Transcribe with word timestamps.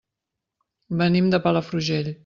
Venim 1.03 1.29
de 1.37 1.41
Palafrugell. 1.47 2.15